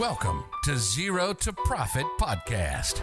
[0.00, 2.94] Welcome to Zero to Profit Podcast.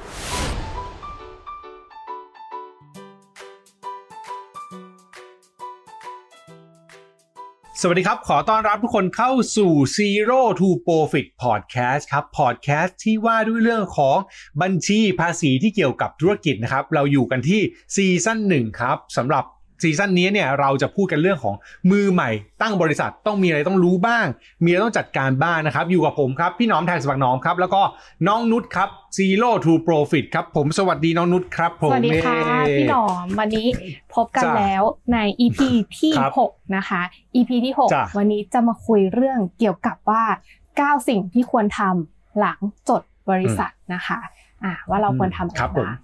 [7.81, 14.17] สวัสดีครับ ขอต้อนรับทุกคนเข้าสู่ Zero to Profit Podcast ครับ Podcast ที่ว่าด้วยเรื่องของ
[14.61, 17.61] บัญชีภาษีที่เกี่ยวกับธุรกิจนะครับ เราอยู่กันที่
[17.95, 19.45] ซีซั่นหนึ่งครับสำหรับ
[19.81, 21.55] ซีซั่นนี้เนี่ยเราจะพูดกันเรื่องของ
[21.91, 22.29] มือใหม่
[22.61, 24.25] ตั้งบริษัทต้องมีอะไรต้องรู้บ้าง
[24.63, 27.81] มีอะไรต้องจัดการบ้างนะครับ อยู่กับผมครับพี่น้อมแทนสวักน้อมครับ แล้วก็
[28.27, 33.67] น้องนุชครับ Zero to Profit ครับ ผมสวัสดีน้องนุชครับผมสวัสดีค่ะเย้พี่หนอมวันนี้
[34.15, 35.59] พบกันจ้ะแล้วใน EP
[35.97, 37.01] ที่ครับ6นะคะ
[37.35, 40.23] EP ที่จ้ะ6วันนี้จะมาคุยเรื่องเกี่ยวกับว่า
[40.65, 44.19] 9 สิ่งที่ควรทำหลังจดบริษัทนะคะ
[44.63, 45.97] อะว่าเราควรทำอะไรครับผมบ้าง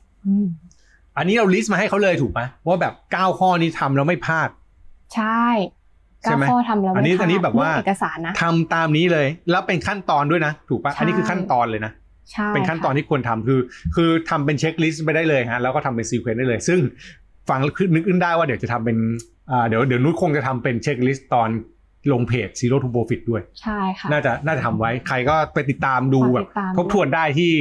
[1.17, 4.49] อืมอันนี้เราลิสต์มาให้เขาเลยถูกไหมว่าแบบ 9 ข้อนี้ทำแล้วไม่พลาด
[5.15, 5.45] ใช่
[6.21, 11.91] ใช่เก้าไหมข้อทำแล้วอันนี้ไม่พลาดอันนี้แบบว่าเรื่องเอกสารนะทำตามนี้เลย แล้วเป็นขั้นตอนด้วยนะ ถูกปะใช่อันนี้คือขั้นตอนเลยนะ
[12.31, 13.59] ใช่เป็นขั้นตอนค่ะที่ควรทำคือ
[13.95, 16.79] คือทำเป็น checklist ไปได้เลยฮะแล้วก็ทำเป็น sequence ได้เลย ซึ่ง
[17.49, 18.97] ฟังคือนึกขึ้นได้ว่าเดี๋ยวจะทำเป็น
[19.51, 21.49] อ่าเดี๋ยวเดี๋ยวนุชคงจะทำเป็น checklist ตอน
[22.11, 27.51] ลงเพจ Zero to Profit ด้วย ใช่ค่ะ น่าจะน่าจะทำไว้ ใครก็ไปติดตามดูฝากแบบติดตามทบทวนได้ที่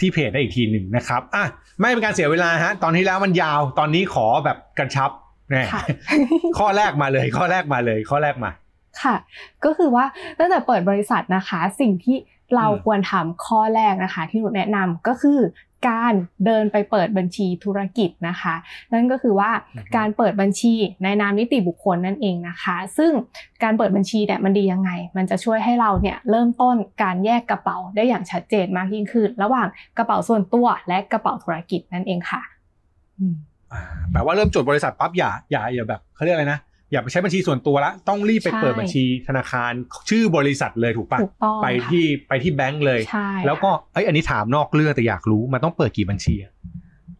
[0.00, 1.44] ที่เพจได้อีกทีหนึ่งนะครับอะ
[1.80, 5.10] ไม่เป็นการเสียเวลาฮะ ตอนที่แล้วมันยาวตอนนี้ขอแบบกระชับ
[5.50, 5.82] แน่ค่ะ
[6.58, 8.50] ข้อแรกมาเลย ข้อแรกมาเลย ข้อแรกมา
[9.02, 9.16] ค่ะ
[9.64, 10.04] ก็คือว่า
[10.38, 12.16] ตั้งแต่เปิดบริษัทนะคะ สิ่งที่
[12.56, 15.38] เราอืมควรทำข้อแรกนะคะ ที่หนูแนะนำก็คือ
[15.88, 16.14] การ
[16.46, 18.54] เดินไปเปิดบัญชีธุรกิจนะคะ
[18.92, 19.50] นั่นก็คือว่า
[19.96, 23.12] การเปิดบัญชีในนามนิติบุคคลนั่นเองนะคะ ซึ่ง
[23.62, 29.66] การเปิดบัญชีเนี่ยมันดียังไง มันจะช่วยให้เราเนี่ยเริ่มต้นการแยกกระเป๋าได้อย่างชัดเจนมากยิ่งขึ้น ระหว่าง
[29.98, 32.42] กระเป๋าส่วนตัวและกระเป๋าธุรกิจนั่นเองค่ะ
[33.18, 33.34] อืม
[33.72, 33.82] อ่า
[34.12, 36.60] แปลว่าเริ่มจดบริษัทปั๊บอย่าอย่าอย่าแบบเขาเรียกอะไรนะ
[36.92, 39.72] อย่าไปใช้บัญชีส่วนตัวละ ต้องรีบไปใช่เปิดบัญชีธนาคาร
[40.10, 46.52] ชื่อบริษัทเลยถูกปะถูกต้องไปค่ะที่ไปที่แบงก์เลยใช่แล้วก็เอ้ยอันนี้ถามนอกเรื่องแต่อยากรู้มันต้องเปิดกี่บัญชีอะ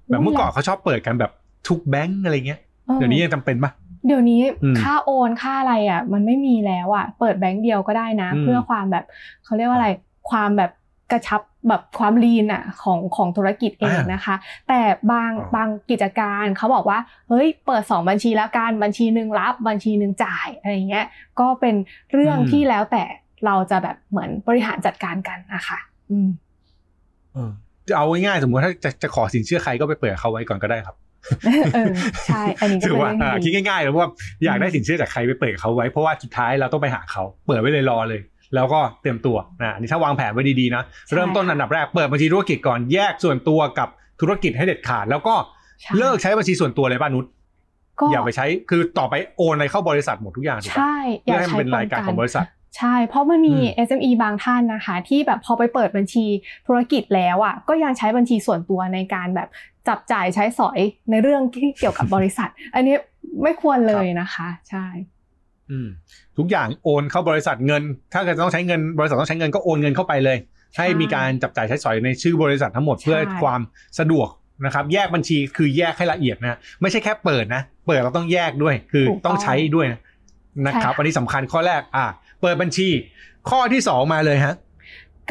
[0.09, 1.33] แบบเมื่อก่อนเขาชอบเปิดกันแบบ
[1.69, 3.71] ทุกแบงก์อะไรเงี้ยออเดี๋ยวนี้ยังจำเป็นปะ
[4.07, 9.05] เดี๋ยวนี้อืมค่าโอนค่าอะไรอะ มันไม่มีแล้วอะ เปิดแบงก์เดียวก็ได้นะอืมเพื่อความแบบ
[9.45, 9.89] เขาเรียกว่าอะไร
[10.31, 10.71] ความแบบ
[11.13, 14.35] กระชับ แบบความลีนอะของของธุรกิจเองนะคะ
[14.69, 14.81] แต่
[15.13, 21.07] บางอ๋อบางกิจการเขาบอกว่าเฮ้ยเปิดสองบัญชีแล้วกันบัญชีหนึ่งรับ บัญชีหนึ่งจ่ายอะไรเงี้ย
[21.41, 21.75] ก็เป็น
[22.13, 23.05] เรื่องที่แล้วแต่
[23.47, 25.79] เราจะแบบเหมือนบริหารจัดการกันนะคะ
[26.11, 26.29] อืม
[27.33, 27.51] เออ
[27.89, 30.97] จะเอาง่ายๆสมมติถ้าจะจะขอสินเชื่อใครก็ไปเปิดเขาไว้ก่อนก็ได้ครับ
[31.75, 31.95] เออ
[32.27, 34.11] ใช่อันนี้ก็ถืเป็อนว่าเรื่องอ่าที่คิดดีง่ายๆเลยว่า
[34.45, 38.21] อยากได้อืมสินเชื่อจากใครไปเปิดเขาไว้เพราะว่าสุดท้ายเราต้องไปหาเขาเปิดไว้เลยรอเลย
[38.57, 43.89] แล้วก็เตรียมตัวนะอันนี่ถ้าวางแผนไว้ดีๆนะใช่เริ่มต้นอันดับแรกเปิดบัญชีธุรกิจก่อนแยกส่วนตัวกับ
[44.21, 45.35] ธุรกิจให้เด็ดขาด แล้วก็
[45.83, 47.25] ใช่เลิกใช้บัญชีส่วนตัวเลยป้านุช
[48.01, 50.97] ก็อย่าไปใช้คือต่อไปโอนอะไรเข้าบริษัทหมดทุกอย่างถูกปะใช่
[51.27, 52.47] อเพื่ย่าอให้มันใช้เป็นรายการของบริษัท
[52.79, 56.27] ใช่ เพราะมันมีอืม SME บางท่านนะคะ ที่แบบพอไปเปิดบัญชี
[56.67, 59.49] ธุรกิจแล้วอะก็ยังใช้บัญชีส่วนตัวในการแบบ
[59.89, 60.79] จับจ่ายใช้สอย
[61.11, 62.97] ในเรื่องที่เกี่ยวกับบริษัท อันนี้
[63.43, 65.16] ไม่ควรเลยนะคะ ใช่อืม
[66.39, 67.83] ทุกอย่างโอนเข้าบริษัทเงิน
[68.13, 70.39] ถ้าเกิดต้องใช้เงินบริษัทต้องใช้เงินก็โอนเงินเข้าไปเลย
[70.75, 73.61] ใช่ให้มีการจับจ่ายใช้สอยในชื่อบริษัททั้งหมดใช่เพื่อความ
[73.99, 74.29] สะดวก
[74.65, 80.01] นะครับ แยกบัญชีคือแยกให้ละเอียดนะไม่ใช่แค่เปิดนะ เปิดเราต้องแยกด้วย คือต้องใช้ด้วยนะ
[80.67, 82.07] นะครับอันนี้สำคัญข้อแรกอะ
[82.41, 82.89] เปิดบัญชี
[83.51, 84.55] ข้อที่สองมาเลยฮะ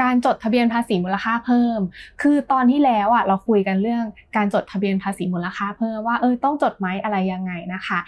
[0.02, 1.80] การจดทะเบียนภาษีมูลค่าเพิ่ม
[2.22, 4.04] คือตอนที่แล้วอะเราคุยกันเรื่อง
[4.36, 8.00] การจดทะเบียนภาษีมูลค่าเพิ่มว่าเออต้องจดไหมอะไรยังไงนะคะ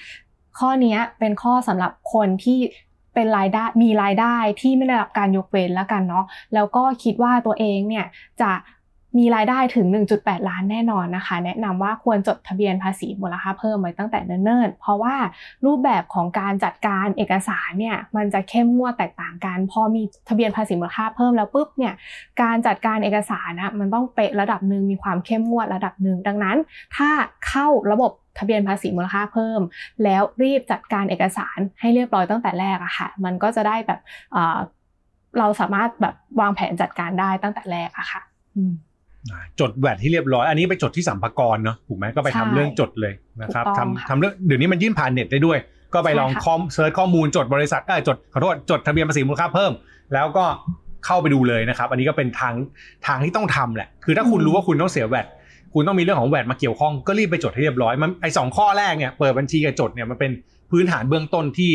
[0.59, 2.59] ข้อนี้เป็นข้อสำหรับคนที่
[3.13, 8.06] เป็นรายได้มีรายได้ที่ไม่ได้รับการยกเว้นแล้วกันเนาะแล้วก็คิดว่าตัวเองเนี่ย
[8.41, 8.51] จะ
[9.18, 9.88] มีรายได้ถึง
[10.18, 15.16] 1.8 ล้านแน่นอนนะคะ แนะนำว่าควรจดทะเบียนภาษีมูลค่าเพิ่มไว้ตั้งแต่เนิ่นๆ เพราะว่า
[15.66, 21.94] รูปแบบของการจัดการเอกสารเนี่ยมันจะเข้มงวดแตกต่างกัน พอมีทะเบียนภาษีมูลค่าเพิ่มแล้วปุ๊บเนี่ย
[22.41, 26.57] การจัดการเอกสารนะมันต้องเป๊ะระดับหนึ่งมีความเข้มงวดระดับหนึ่งดังนั้น
[26.95, 27.09] ถ้า
[27.47, 29.61] เข้าระบบ ทะเบียนภาษีมูลค่าเพิ่ม
[30.03, 33.99] แล้วรีบจัดการเอกสารให้เรียบร้อยตั้งแต่แรกอะค่ะ มันก็จะได้แบบ
[34.33, 34.57] เอ่อ
[35.39, 38.21] เราสามารถแบบวางแผนจัดการได้ตั้งแต่แรกอะค่ะ
[38.56, 38.73] อืม
[39.59, 45.57] จดแวดที่เรียบร้อย อันนี้ไปจดที่สัมภากระเนาะถูกไหมก็ไปทำใช่เรื่องจดเลยนะครับถูกต้องค่ะทำทำเรื่องเดี๋ยวนี้มันยื่นผ่านเน็ตได้ด้วย
[45.94, 49.71] ก็ไปลองใช่ค่ะ com search ข้อมูลจดบริษัทเออจดขอโทษจดทะเบียนภาษีมูลค่าเพิ่ม
[50.13, 50.45] แล้วก็
[51.06, 52.53] เข้าไปดูเลยนะครับ อันนี้ก็เป็นทาง
[53.07, 55.27] ทางที่ต้องทำแหละ คือถ้าคุณรู้ว่าคุณต้องเสีย VAT
[55.73, 60.31] คุณต้องมีเรื่องของ VAT มาเกี่ยวข้องก็รีบไปจดให้เรียบร้อยมันไอสองข้อแรกเนี่ยเปิดบัญชีกับจดเนี่ยมันเป็น
[60.71, 61.71] พื้นฐานเบื้องต้นที่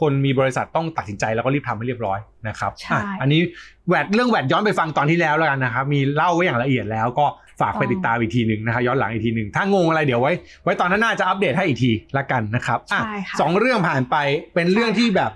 [0.00, 2.18] คนมีบริษัทต้องตัดสินใจแล้วก็รีบทำให้เรียบร้อย
[2.48, 3.40] นะครับใช่อะอันนี้
[3.88, 7.26] แวดเรื่องแวดย้อนไปฟังตอนที่แล้วแล้วกันนะครับ มีเล่าไว้อย่างละเอียดแล้วก็
[7.60, 10.32] ฝากไปติดตามอีกทีหนึ่งนะครับย้อนหลังอีกทีหนึ่งถ้างงอะไรเดี๋ยวไว้
[10.64, 14.16] ไว้ตอนนั้นน่าจะอัปเดตให้อีกทีละกันนะครับอะใช่ค่ะสองเรื่องผ่านไป
[14.54, 15.30] เป็นเรื่องที่แบบ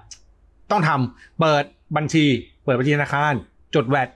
[0.70, 1.64] ต้องทำเปิด
[1.96, 2.24] บัญชี
[2.64, 3.34] เปิดบัญชีธนาคาร
[3.74, 4.08] จดแวด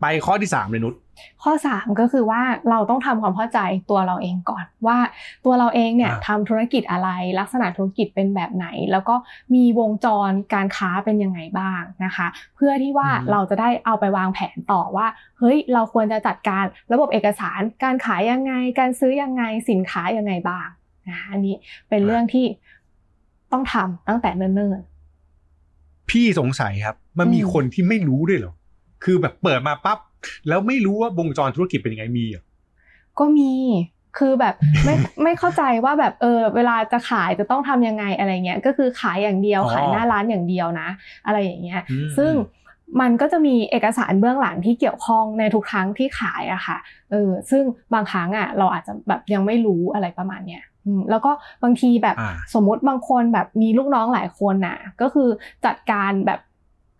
[0.00, 0.94] ไปข้อที่สามเลยนุช
[1.42, 3.60] ข้อ 3 ก็คือว่าเราต้องทำความเข้าใจ
[3.90, 4.98] ตัวเราเองก่อน ว่า
[5.44, 7.08] ตัวเราเองเนี่ยอ่าทำธุรกิจอะไร
[7.38, 9.14] ลักษณะธุรกิจเป็นแบบไหน แล้วก็
[9.54, 12.26] มีวงจรการค้าเป็นยังไงบ้างนะคะ
[12.56, 15.06] เพื่อที่ว่าเราจะได้เอาไปวางแผนต่อว่า
[15.38, 20.66] เฮ้ยเราควรจะจัดการระบบเอกสารการขายยังไง การซื้อยังไงสินค้ายังไงบ้าง
[21.08, 21.54] นะอันนี้
[21.88, 22.46] เป็นเรื่องที่
[23.52, 24.80] ต้องทำตั้งแต่เนิ่น
[26.10, 28.54] พี่สงสัยครับ มันมีอืมคนที่ไม่รู้ด้วยเหรอ
[29.04, 29.98] คือแบบเปิดมาปั๊บ
[30.48, 33.52] แล้วไม่รู้ว่าวงจรธุรกิจเป็นยังไงมีเหรอๆก็มี
[34.18, 34.54] คือแบบ
[34.84, 40.88] ไม่ไม่เข้าใจว่าแบบเออเวลาจะขายจะต้องทำยังไงอะไรเงี้ยก็คือขายอย่างเดียวอ๋อขายหน้าร้านอย่างเดียวนะ
[41.26, 42.32] อะไรอย่างเงี้ยอืมซึ่ง
[43.00, 46.78] มันก็จะมีเอกสารเบื้องหลังที่เกี่ยวข้องในทุกครั้งที่ขายอะค่ะ
[47.10, 47.62] เออซึ่ง
[47.94, 51.32] บางครั้งอะเราอาจจะแบบยังไม่รู้อะไรประมาณเนี้ยอืมแล้วก็
[51.64, 55.28] บางทีแบบอ่าสมมุติบางคนแบบมีลูกน้องหลายคนน่ะก็คือ
[55.66, 56.40] จัดการแบบ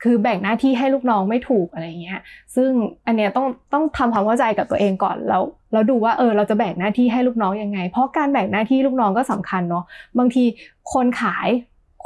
[0.03, 2.21] คือแบ่งหน้าที่ให้ลูกน้องไม่ถูกอะไรเงี้ย
[2.57, 2.71] ซึ่ง
[3.07, 9.85] อันเนี้ยต้องต้องทำความเข้าใจกับตัวเองก่อนแล้วแล้วดูว่าเออเราจะแบ่งหน้าที่ให้ลูกน้องยังไง เพราะการแบ่งหน้าที่ลูกน้องก็สำคัญเนาะ
[10.19, 10.45] บางที
[10.93, 11.49] คนขาย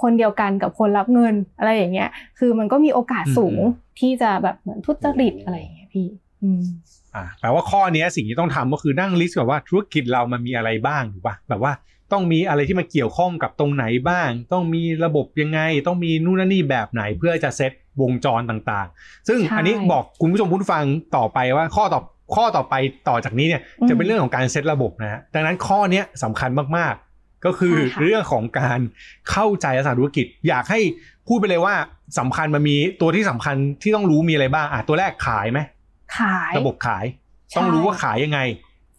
[0.02, 6.06] คนเดียวกันกับคนรับเงินอะไรอย่างเงี้ย คือมันก็มีโอกาสสูงอืมที่จะแบบเหมือนทุจริตอะไรอย่างเงี้ยพี่
[6.42, 6.62] อืม
[7.14, 11.72] อ่าแปลว่าข้อเนี้ยสิ่งที่ต้องทำก็คือนั่งลิสต์แบบว่าธุรกิจเรามันมีอะไรบ้างถูกป่ะแบบว่า
[12.12, 20.84] ต้องมีอะไรที่มาเกี่ยวข้องกับตรงไหนบ้าง ต้องมีระบบยังไง ต้องมีนู่นนนนี่แบบไหนเพื่อจะเซตวงจรต่างๆ ซึ่งใช่อันนี้บอกคุณผู้ชมผู้ฟัง
[21.16, 22.00] ต่อไปว่าข้อต่อ
[22.34, 22.74] ข้อต่อไป
[23.08, 28.80] ต่อจากนี้เนี่ยอืมจะเป็นเรื่องของการเซตระบบนะฮะดังนั้นข้อเนี้ยสำคัญมากๆ ก็คือใช่ค่ะเรื่องของการ
[29.30, 30.80] เข้าใจลักษณะธุรกิจ อยากให้
[31.28, 31.74] พูดไปเลยว่า
[32.18, 35.60] สำคัญมันมีตัวที่สำคัญที่ต้องรู้มีอะไรบ้างอะตัวแรกขายไหม
[36.18, 37.04] ขายระบบขาย
[37.56, 38.40] ต้องรู้ว่าขายยังไง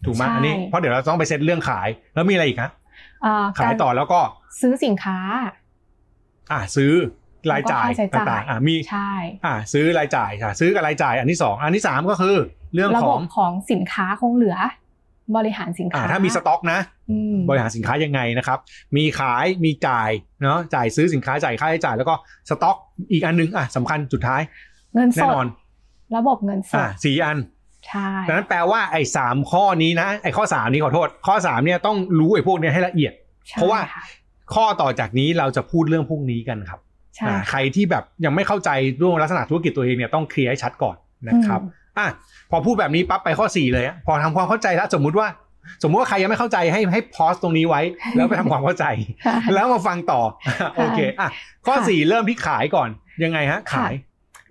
[0.04, 2.81] ถูกไหมใช่อันนี้เพราะเดี๋ยวเราต้องไปเซตเรื่องขายแล้วมีอะไรอีกฮะเอ่อ
[3.58, 4.20] ขายกรต่อแล้วก็
[4.60, 5.18] ซื้อสินค้า
[6.50, 6.92] อ่าซื้อ
[7.52, 9.10] รายจ่ายแล้วก็ค่าใช้จ่ายต่างๆอ่ามีใช่
[9.44, 12.36] อ่าซื้อรายจ่ายค่ะ ซื้อกับรายจ่ายอันที่สองอันที่สามก็คือ
[12.74, 14.56] เรื่องระขบองบของสินค้าคงเหลือ
[15.36, 16.78] บริหารสินอ่าค้าถ้ามีสต็อกนะ
[17.10, 18.58] อืมบริหารสินค้ายังไงนะครับ
[18.96, 20.10] มีขายมีจ่าย
[20.42, 22.14] เนาะจ่ายซื้อสินค้าจ่ายค่าใช้จ่ายแล้วก็
[22.48, 22.76] สต็อก
[23.12, 24.40] อีกอันหนึงอะสำคัญสุดท้าย
[24.94, 25.46] เงินสแน่ดนอน
[26.16, 27.38] ระบบเงินสอ่าดสี่อัน
[27.86, 33.12] ใช่ดังนั้นแปลว่าไอ้สามข้อนี้นะไอ้ข้อสามนี้ขอโทษ ข้อสามเนี่ยต้องรู้ไอ้พวกเนี้ยให้ละเอียด
[33.48, 34.00] ใช่เพราะว่าค่
[34.54, 36.80] ข้อต่อจากนี้เราจะพูดเรื่องพวกนี้กันครับ
[37.16, 40.96] ใช่อ่าใครที่แบบยังไม่เข้าใจเรื่องลักษณะธุรกิจตัวเองเนี่ยต้องเคลียร์ให้ชัดก่อน
[41.28, 42.08] นะครับอืมอะ
[42.50, 45.28] พอพูดแบบนี้ปั๊บไปข้อ 4 เลยอะพอทำความเข้าใจแล้วสมมุติว่า
[45.82, 47.80] สมมุติว่าใครยังไม่เข้าใจให้ให้พอสตรงนี้ไว้
[48.16, 48.84] แล้วไปทำความเข้าใจ
[49.24, 50.20] ใช่แล้วมาฟังต่อ
[50.76, 51.28] โอเคอะ
[51.66, 52.88] ข้อค่ะ4เริ่มที่ขายก่อน
[53.24, 53.92] ยังไงฮะค่ะขาย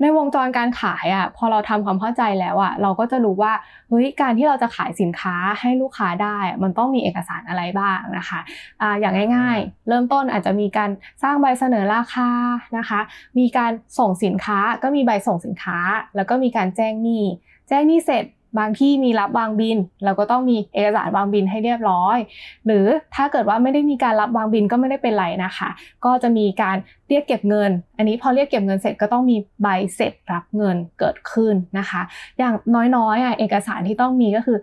[0.02, 3.54] ในวงจรการขายอะพอเราทำความเข้าใจแล้วอะเราก็จะรู้ว่า
[3.90, 8.40] เฮ้ยการที่เราจะขายสินค้าให้ลูกค้าได้ มันต้องมีเอกสารอะไรบ้างนะคะ
[8.82, 10.90] อ่าอย่างง่าย ๆ เริ่มต้นอาจจะมีการ
[11.24, 12.30] สร้างใบเสนอราคา
[12.78, 13.00] นะคะ
[13.40, 15.78] มีการส่งสินค้าก็มีใบส่งสินค้า
[16.16, 17.24] แล้วก็มีการแจ้งหนี้
[17.68, 18.26] แจ้งหนี้เสร็จ
[18.60, 22.18] บางที่มีรับวางบิน เราก็ต้องมีเอกสารวางบินให้เรียบร้อย
[22.66, 25.70] หรือถ้าเกิดว่าไม่ได้มีการรับวางบินก็ไม่ได้เป็นไรนะคะ
[26.06, 26.78] ก็จะมีการ
[27.08, 32.02] เรียกเก็บเงิน อันนี้พอเรียกเก็บเงินเสร็จก็ต้องมีใบเสร็จรับเงินเกิดขึ้นนะคะ
[32.38, 32.54] อย่าง
[32.96, 34.58] น้อยๆอะเอกสารที่ต้องมีก็คือ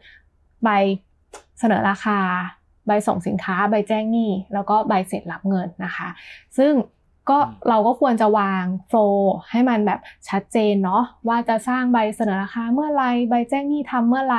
[0.65, 0.71] ใบ
[1.59, 2.19] เสนอราคา
[2.87, 6.09] ใบส่งสินค้า ใบแจ้งหนี้ แล้วก็ใบเสร็จรับเงินนะคะ
[6.59, 6.73] ซึ่ง
[7.31, 8.99] ก็อืมเราก็ควรจะวางโฟล
[9.51, 14.37] ให้มันแบบชัดเจนเนาะว่าจะสร้างใบเสนอราคาเมื่อไหรใบแจ้งหนี้ทำเมื่อไหร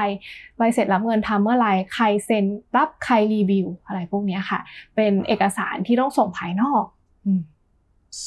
[0.58, 2.46] ใบเสร็จรับเงินทำเมื่อไหรใครเซ็น
[2.78, 4.60] รับใครรีวิว อะไรพวกเนี้ยค่ะ
[4.96, 6.84] เป็นเอกสารที่ต้องส่งภายนอก
[7.26, 7.42] อืม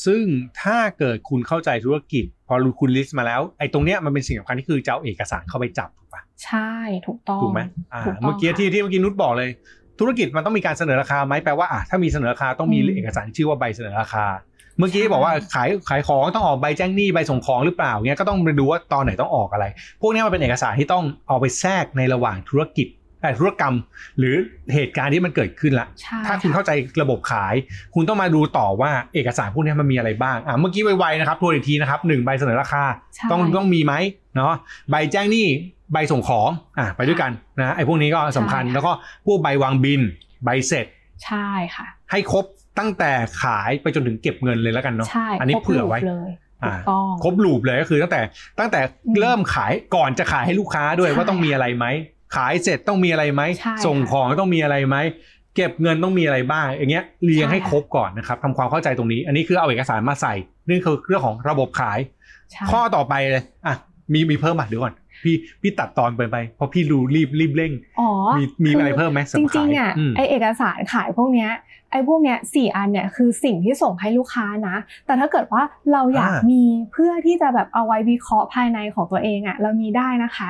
[0.05, 0.25] ซึ่ง
[0.63, 6.73] ถ้าเกิดคุณเข้าใจธุรกิจ พอรู้คุณลิสต์มาแล้วไอ้ตรงเนี้ยมันเป็นสิ่งสำคัญที่คือจะเอาเอกสารเข้าไปจับถูกปะใช่
[7.07, 7.61] ถูกต้องถูกไหม
[7.93, 9.51] อ่าถูกต้องเมื่อกี้ค่ะที่ที่เมื่อกี้นุชบอกเลย
[10.01, 14.25] ธุรกิจมันต้องมีการเสนอราคาไหมแปลว่าอะถ้ามีเสนอราคาต้องมีอืมเอกสารที่ชื่อว่าใบเสนอราคา
[14.79, 19.67] เมื่อกี้ใช่บอกว่าขายขายของต้องออกใบแจ้งหนี้ใบส่งของหรือเปล่าเงี้ยก็ต้องไปดูว่าตอนไหนต้องออกอะไร
[20.01, 22.89] พวกเนี้ยมันเป็นเอกสารที่ต้องเอาไปแทรกในระหว่างธุรกิจ
[23.23, 23.75] แต่ธุรกรรม
[24.19, 24.35] หรือ
[24.75, 26.71] เหตุการณ์ที่มันเกิดขึ้นละใช่ถ้าคุณเข้าใจ
[27.03, 27.55] ระบบขาย
[27.95, 33.95] คุณต้องมาดูต่อว่าเอกสารพวกนี้มันมีอะไรบ้างอะเมื่อกี้ไวๆนะครับทวนอีกทีนะครับหนึ่งใบเสนอราคาใช่ต้องต้องมีไหม
[34.37, 34.55] เนาะ
[34.91, 35.47] ใบแจ้งหนี้
[35.93, 36.49] ใบส่งของ
[36.79, 38.93] อะไปด้วยกันนะไอ้พวกนี้ก็สำคัญใช่ค่ะแล้วก็
[39.27, 40.01] พวกใบวางบิน
[40.45, 40.87] ใบเสร็จ
[41.25, 42.45] ใช่ค่ะ ให้ครบ
[42.79, 43.13] ตั้งแต่
[43.43, 46.31] ขายไปจนถึงเก็บเงินเลยแล้วกันเนาะใช่อันนี้ครบเผื่อไว้รูปเลย
[46.65, 48.21] ถูอ่ากต้องครบลูปเลยก็คือตั้งแต่
[48.59, 51.87] ตั้งแต่อืมเริ่มขายก่อนจะขายให้ลูกค้าด้วยใช่ว่าต้องมีอะไรไหม
[52.37, 54.97] ขายเสร็จต้องมีอะไรไหมใช่ส่งค่ะของต้องมีอะไรไหม
[55.57, 60.35] เก็บเงินต้องมีอะไรบ้าง อย่างเงี้ยเรียงใช่ให้ค่ะครบก่อนนะครับทำความเข้าใจตรงนี้ อันนี้คือเอาเอกสารมาใส่
[60.69, 61.99] นี่คือเรื่องของระบบขาย
[62.53, 63.75] ใช่ข้อต่อไปเลยอะ
[64.13, 71.51] มีมีเพิ่มอะเดี๋ยวก่อนพี่พี่ตัดตอนไปไปเพราะพี่รู้รีบรีบเร่งอ๋อมีมีคือะไรเพิ่มไหมจสำหรับริงๆขายอะอืมไอเอกสารขายพวกเนี้ย
[71.93, 80.49] ไอพวกเนี้ยสี่อันเนี่ยคือสิ่งที่ส่งให้ลูกค้านะ แต่ถ้าเกิดว่าเราอยากอ่ามีมีเพื่อที่จะแบบเอาไว้วิเคราะห์ภายในของตัวเองอะเรามีได้นะคะ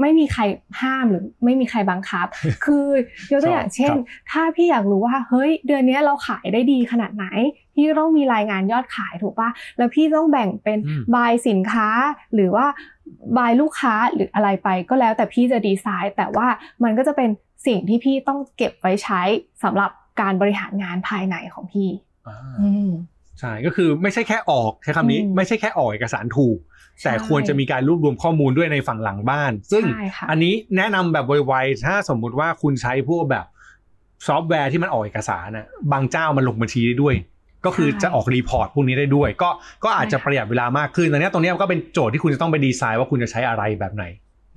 [0.00, 0.42] ไม่มีใคร
[0.80, 2.26] ห้ามหรือไม่มีใครบังคับ
[2.64, 2.86] คือ
[3.32, 3.94] ยกตัวอย่างเช่น
[4.30, 7.26] ถ้าพี่อยากรู้ว่าเฮ้ยเดือนเนี้ยเราขายได้ดีขนาดไหน
[7.74, 11.88] พี่ต้องมีรายงานยอดขายถูกปะแล้วพี่ต้องแบ่งเป็นอืมบายสินค้า
[12.34, 12.66] หรือว่า
[13.38, 16.46] บายลูกค้าหรืออะไรไปก็แล้วแต่พี่จะดีไซน์ แต่ว่า
[16.84, 17.30] มันก็จะเป็น
[17.66, 19.22] สิ่งที่พี่ต้องเก็บไว้ใช้
[19.64, 21.88] สำหรับ การบริหารงานภายในของพี่
[22.28, 22.90] อ่าอืม
[23.40, 26.58] ใช่ก็คือไม่ใช่แค่ออกใช้คำนี้อืมไม่ใช่แค่ออกเอกสารถูก
[27.00, 33.46] ใช่แต่ควรจะมีการรวบรวมข้อมูลด้วยในฝั่งหลังบ้าน ซึ่งใช่ค่ะอันนี้แนะนำแบบไวๆถ้าสมมุติว่าคุณใช้พวกแบบ
[34.26, 37.14] ซอฟต์แวร์ที่มันออกเอกสารนะบางเจ้ามันลงบัญชีได้ด้วย
[37.64, 39.50] ก็คือจะออก report พวกนี้ได้ด้วย ก็
[39.84, 44.04] ก็อาจจะประหยัดเวลามากขึ้นตรงเนี้ยตรงเนี้ยก็เป็นโจทย์ที่คุณจะต้องไปดีไซน์ว่าคุณจะใช้อะไรแบบไหน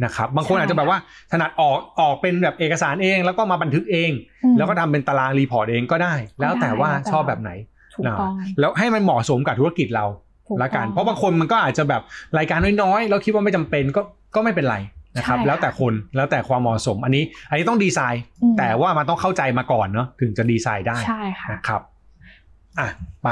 [0.03, 0.99] นะครับบางคนอาจจะแบบว่า
[1.31, 4.11] ถนัดออกออกเป็นแบบเอกสารเอง แล้วก็มาบันทึกเอง
[4.43, 7.51] อืมแล้วก็ทำเป็นตาราง report เองก็ได้ แล้วแต่ว่าแล้วแต่ชอบแบบไหน
[7.93, 12.01] ถูกต้องนะแล้วให้มันเหมาะสมกับธุรกิจเราละกันถูกต้องเพราะบางคนมันก็อาจจะแบบ
[12.37, 14.01] รายการน้อยๆแล้วคิดว่าไม่จำเป็นก็
[14.35, 14.77] ก็ไม่เป็นไร
[15.17, 21.81] นะครับใช่ค่ะแล้วแต่คนแล้วแต่ความเหมาะสมอันนี้ อันนี้ต้องดีไซน์อืมแต่ว่ามันต้องเข้าใจมาก่อนเนาะถึงจะดีไซน์ได้ใช่ค่ะนะครับ
[22.79, 22.87] อะ
[23.23, 23.27] ไป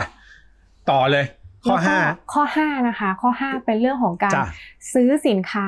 [0.90, 1.26] ต่อเลย
[1.66, 1.98] ข้อแล้วก็ห้า
[2.34, 4.46] ข้อห้านะคะ ข้อห้าเป็นเรื่องของการจ้ะ
[4.94, 5.68] ซื้อสินค้า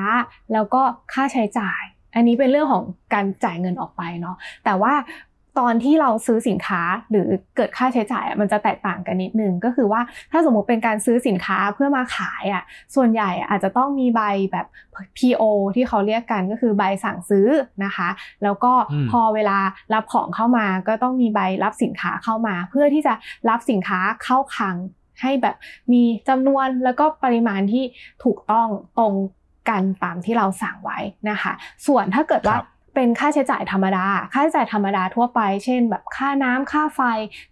[0.52, 1.82] แล้วก็ค่าใช้จ่าย
[2.14, 2.84] อันนี้เป็นเรื่องของ
[3.14, 4.94] การจ่ายเงินออกไปเนาะแต่ว่า
[5.62, 10.00] ตอนที่เราซื้อสินค้าหรือเกิดค่าใช้จ่ายอะมันจะแตกต่างกันนิดนึงก็คือว่า
[10.32, 12.62] ถ้าสมมุติเป็นการซื้อสินค้าเพื่อมาขายอะ
[12.94, 14.22] ส่วนใหญ่อาจจะต้องมีใบ
[14.52, 14.66] แบบ
[15.18, 15.42] PO
[15.74, 17.48] ที่เขาเรียกกันก็คือใบสั่งซื้อ
[17.84, 18.08] นะคะ
[18.42, 19.58] แล้วก็อืมพอเวลา
[19.94, 23.14] รับของเข้ามาก็ต้องมีใบรับสินค้าเข้ามา เพื่อที่จะ
[23.48, 24.76] รับสินค้าเข้าคลัง
[25.22, 25.56] ให้แบบ
[25.92, 27.84] มีจำนวนแล้วก็ปริมาณที่
[28.24, 28.68] ถูกต้อง
[28.98, 29.14] ตรง
[29.68, 30.98] กันตามที่เราสั่งไว้
[31.30, 31.52] นะคะ
[31.86, 32.56] ส่วนถ้าเกิดว่า
[32.96, 37.00] เป็นค่าใช้จ่ายธรรมดา ค่าใช้จ่ายธรรมดาทั่วไป เช่น แบบค่าน้ำค่าไฟ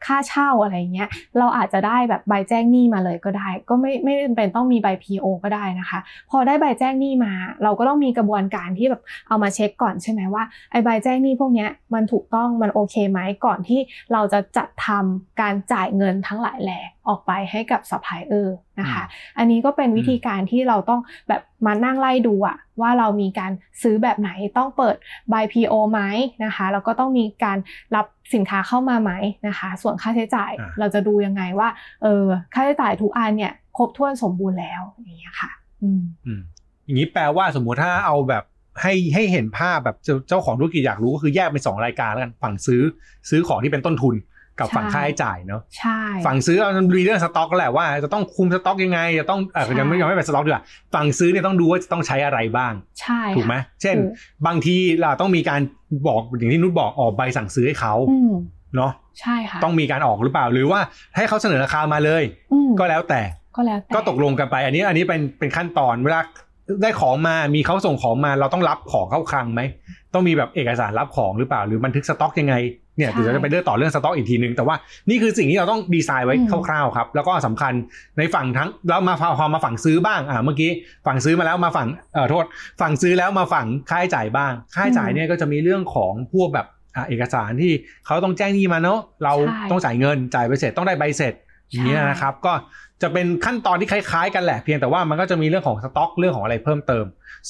[0.07, 1.09] ค่าเช่าอะไรเงี้ย
[1.39, 7.33] เราอาจจะได้แบบใบแจ้งหนี้มาเลยก็ได้ ก็ไม่ไม่จำเป็นต้องมีใบ PO ก็ได้นะคะ พอได้ใบแจ้งหนี้มา
[7.63, 13.81] เราก็ต้องมีกระบวนการที่แบบเอามาเช็คก่อนใช่ไหมว่าไอ้ใบแจ้งหนี้พวกเนี้ยมันถูกต้องมันโอเคไหมก่อนที่
[14.13, 19.05] เราจะจัดทำการจ่ายเงินทั้งหลายแหล่ออกไปให้กับซัพพลายเออร์นะคะ
[19.39, 23.53] อันนี้ก็เป็นวิธีการที่เราต้องแบบมานั่งไล่ดูอะว่าเรามีการ
[23.83, 24.97] ซื้อแบบไหนต้องเปิด
[25.33, 26.01] ใบ PO ไหม
[26.45, 27.59] นะคะแล้วก็ต้องมีการ
[27.97, 29.13] รับสินค้าเข้ามาไหม
[29.49, 31.69] นะคะ ส่วนค่าใช้จ่ายอ่าเราจะดูยังไงว่า
[32.03, 35.51] เออค่าใช้จ่ายทุกอันเนี่ยครบถ้วนสมบูรณ์แล้วอย่างเงี้ยค่ะ
[35.83, 36.41] อืมอืม
[36.85, 38.45] อย่างนี้แปลว่าสมมุติถ้าเอาแบบ
[38.83, 42.83] ให้ให้เห็นภาพแบบเจ้าเจ้าของธุรกิจอยากรู้ก็คือแยกเป็นสองรายการแล้วกันฝั่งซื้อ
[43.31, 44.15] ซื้อของที่เป็นต้นทุน
[44.59, 54.13] กับใช่ฝั่งค่าใช้จ่ายเนาะใช่ฝั่งซื้อเอามันมีเรื่องสต็อกก็แหละว่าจะต้องคุมสต็อกยังไงจะต้องเออใช่ยังไม่ยังไม่เป็นสต็อกดีกว่าฝั่งซื้อเนี่ยต้องดูว่าจะต้องใช้อะไรบ้างใช่ถูกไหมค่ะเช่นถูก
[54.47, 55.61] บางทีเราต้องมีการ
[56.07, 58.33] บอกอย่างที่นุชบอกออกใบสั่งซื้อให้เขาอืม
[58.77, 60.81] เนาะใช่ค่ะต้องมีการออกหรือเปล่าหรือว่า
[61.17, 63.23] ให้เขาเสนอราคามาเลยอืมก็แล้วแต่
[63.57, 66.21] ก็แล้วแต่ก็ตกลงกันไป อันนี้อันนี้เป็นเป็นขั้นตอนเวลา
[66.83, 69.63] ได้ของมามีเขาส่งของมาเราต้องรับของเข้าคลังไหม
[70.15, 72.55] ต้องมีแบบเอกสารรับของหรือเปล่า หรือบันทึกสต็อกยังไง
[72.97, 74.77] เนี่ยเดี๋ยวเราจะไปเลือกต่อเรื่องสต็อกอีกทีนึง แต่ว่า
[75.11, 76.37] นี่คือสิ่งที่เราต้องดีไซน์ไว้
[76.67, 77.73] คร่าวๆครับ แล้วก็สำคัญ
[78.19, 80.71] ในฝั่งทั้งแล้วมาพอมาฝั่งซื้อบ้างอ่าเมื่อกี้
[81.07, 82.45] ฝั่งซื้อมาแล้วมาฝั่งเอ่อโทษ
[82.81, 87.73] ฝั่งซื้อแล้วมาฝั่งค่าใช้จ่ายบ้าง ค่าใช้จ่ายเนี่ยก็จะมีเรื่องของพวกแบบอ่าเอกสารที่
[88.07, 91.35] เขาต้องแจ้งหนี้มาเนาะเราใช่ต้องจ่ายเงินจ่ายไปเสร็จต้องได้ใบเสร็จ
[91.71, 92.53] อย่างเงี้ยนะครับ ก็
[93.03, 97.05] จะเป็นขั้นตอนที่คล้ายๆ กันแหละเพียงแต่ว่ามันก็จะมีเรื่องของสต็อกเรื่องของอะไรเพิ่มเติม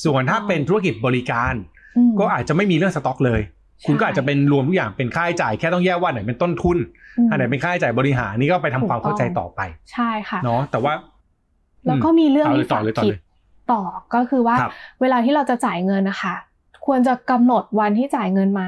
[0.05, 1.55] ส่วนถ้าเป็นธุรกิจบริการ
[1.97, 6.79] อืมก็อาจจะไม่มีเรื่องสต็อกเลยใช่ คุณก็อาจจะเป็นรวมทุกอย่างเป็นค่าใช้จ่ายแค่ต้องแยกว่าอันไหนเป็นต้นทุน
[7.27, 9.61] มอันไหนเป็นค่าใช้จ่ายบริหารนี่ก็ไปทำถูกความเข้าใจต้องต่อไป
[9.93, 10.95] ใช่ค่ะเนาะแต่ว่า
[11.87, 13.21] แล้วก็มีเรื่องเอาเลยที่ต่อฝากเลยต่อคิเลดย
[13.73, 13.83] ต่อ
[14.15, 16.35] ก็คือว่าครับเวลาที่เราจะจ่ายเงินนะคะ
[16.87, 18.65] ควรจะกำหนดวันที่จ่ายเงินไหม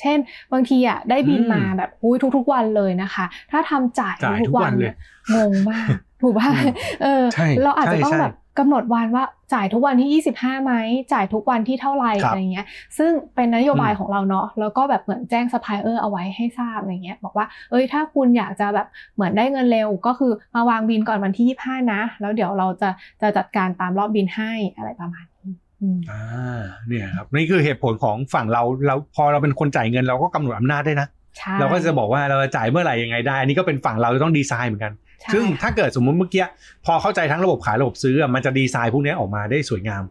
[0.00, 0.18] เช่น
[0.52, 4.96] บางทีอะได้บินอืมมาแบบอุ้ยทุก ๆ วันเลยนะคะ ถ้าทำจ่ายจ่ายทุทุกกๆวัวันนเลยเนี่ย
[5.34, 5.88] งงมาก
[6.22, 10.72] ถูกป่ะอืมเออใช่เราอาจจะใช่ต้องใช่แบบ กำหนดวันว่าจ่ายทุกวันที่ 25ไหม
[11.12, 12.66] จ่ายทุกวันที่เท่าไหร่ครับอะไรเงี้ย
[12.98, 22.90] ซึ่งเป็นนโยบายอืมของเราเนาะแล้วก็แบบเหมือนแจ้งซัพพลายเออร์เอาไว้ให้ทราบอะไรเงี้ยบอกว่าเอ้ยถ้าคุณอยากจะแบบเหมือนได้เงินเร็ว ก็คือมาวางบินก่อนวันที่ 25 นะ แล้วเดี๋ยวเราจะ
[23.22, 31.08] จะจัดการตามรอบบินให้อะไรประมาณนี้อืมอ่าเนี่ยครับนี่คือเหตุผลของฝั่งเราเราพอเราเป็นคนจ่ายเงินเราก็กำหนดอำนาจได้นะ
[31.38, 36.44] ใช่เราก็จะบอกว่าเราจะจ่ายเมื่อไหร่ยังไงได้อันนี้ก็เป็นฝั่งเราต้องดีไซน์เหมือนกันใช่ ซึ่งถ้าเกิดสมมุติเมื่อกี้
[36.86, 40.02] พอเข้าใจทั้งระบบขายระบบซื้ออะมันจะดีไซน์พวกนี้ออกมาได้สวยงาม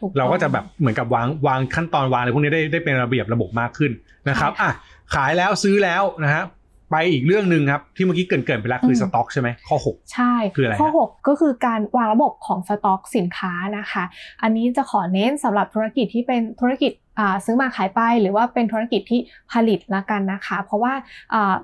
[0.00, 3.92] ถูต้องเราก็จะแบบเหมือนกับวางวางขั้นตอนวางอะไรพวกนี้ได้ได้เป็นระเบียบระบบมากขึ้น
[4.28, 4.72] นะครับใช่ค่ะอะ
[5.14, 6.44] ขายแล้วซื้อแล้วนะฮะ
[6.92, 14.04] ไปอีกเรื่องหนึ่งครับ ที่เมื่อกี้เกรินๆไปแล้วคืออืมสต็อกใช่ไหมข้อ 6 ใช่คืออะไรฮะข้อ 6 ก็คือการวางระบบของสต็อกสินค้านะคะ
[14.42, 19.20] อันนี้จะขอเน้นสำหรับธุรกิจที่เป็นธุรกิจอ่าซื้อมาขายไป หรือว่าเป็นธุรกิจที่
[19.52, 20.92] ผลิตละกันนะคะ เพราะว่า
[21.34, 21.54] อ่า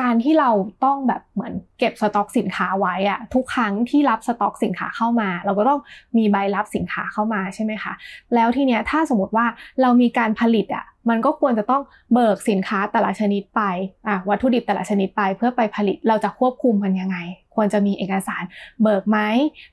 [0.00, 0.50] การที่เรา
[0.84, 5.80] ต้องแบบเหมือนเก็บสต็อกสินค้าไว้อะทุกครั้งที่รับสต็อกสินค้าเข้ามา เราก็ต้อง
[6.16, 7.92] มีใบรับสินค้าเข้ามาใช่ไหมคะ
[8.34, 9.46] แล้วทีเนี้ยถ้าสมมติว่า
[9.82, 11.82] เรามีการผลิตอะมันก็ควรจะต้อง
[12.12, 13.62] เบิกสินค้าแต่ละชนิดไป
[14.08, 17.18] อะวัตถุดิบแต่ละชนิดไปเพื่อไปผลิตเราจะควบคุมมันยังไง
[17.54, 18.42] ควรจะมีเอกสาร
[18.82, 19.18] เบิกไหม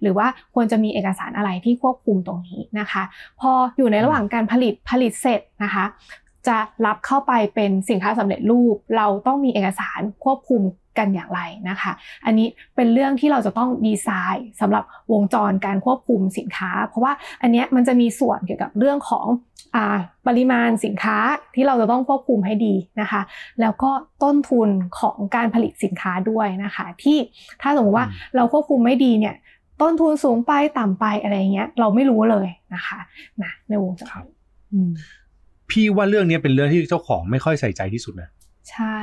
[0.01, 3.03] หรือว่าควรจะมีเอกสารอะไรที่ควบคุมตรงนี้นะคะ
[3.39, 5.85] พออยู่ในระหว่างการผลิตผลิตเสร็จนะคะ
[6.47, 10.61] จะรับเข้าไปเป็นสินค้าสำเร็จรูป เราต้องมีเอกสารควบคุม
[10.97, 11.91] กันอย่างไรนะคะ
[12.25, 19.27] อันนี้เป็นเรื่องที่เราจะต้องดีไซน์สำหรับวงจรการควบคุมสินค้า เพราะว่าอันเนี้ยมันจะมีส่วนเกี่ยวกับเรื่องของ
[19.75, 21.17] อาปริมาณสินค้า
[21.55, 23.21] ที่เราจะต้องควบคุมให้ดีนะคะ
[23.61, 23.91] แล้วก็
[24.23, 24.69] ต้นทุน
[24.99, 27.17] ของการผลิตสินค้าด้วยนะคะ ที่
[27.61, 29.35] ถ้าสมมติว่าอืมเราควบคุมไม่ดีเนี่ย
[29.81, 32.99] ต้นทุนสูงไปต่ำไปอะไรเงี้ย เราไม่รู้เลยนะคะ
[33.41, 34.25] นะในวงจรครับ
[34.73, 34.91] อืม
[35.71, 38.29] พี่ว่าเรื่องนี้เป็นเรื่องที่เจ้าของไม่ค่อยใส่ใจที่สุดนะ
[38.71, 38.97] ใช่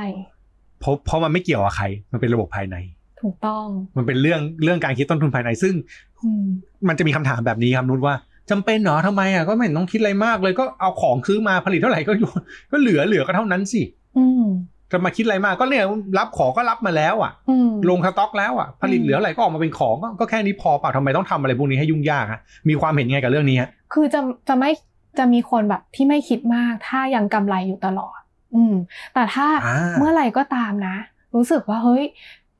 [0.79, 2.75] เพราะเพราะมันไม่เกี่ยวกับใคร มันเป็นระบบภายใน
[3.21, 3.65] ถูกต้อง
[3.97, 5.73] มันเป็นเรื่องเรื่องการคิดต้นทุนภายใน ซึ่ง
[6.21, 6.45] อืม
[6.87, 8.15] มันจะมีคำถามแบบนี้ครับนุชว่า
[8.49, 12.29] จำเป็นเหรอทำไมอะก็ไม่เห็นต้องคิดอะไรมากเลยก็เอาของซื้อมาผลิตเท่าไหร่ก็อยู่
[12.71, 13.81] ก็เหลือเหลือก็เท่านั้นสิ
[14.17, 14.45] อืม
[14.91, 15.83] จะมาคิดอะไรมากก็เนี่ย
[16.17, 24.71] รับของก็รับมาแล้วอะอืมลงสต็อกแล้วอะผลิตอืมเหลืออะไรก็ออกมาเป็นของก็ก็แค่นี้พอเปล่าทำไมต้องทำอะไรพวกนี้ให้ยุ่งยากฮะมีความเห็นไงกับเรื่องนี้ฮะคือจะจะไม่
[25.17, 28.19] จะมีคนแบบที่ไม่คิดมาก ถ้ายังกำไรอยู่ตลอด
[28.55, 28.73] อืม
[29.13, 30.95] แต่ถ้าอ่าเมื่อไหร่ก็ตามนะ
[31.35, 32.03] รู้สึกว่าเฮ้ย